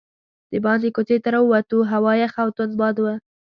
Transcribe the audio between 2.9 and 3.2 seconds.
و.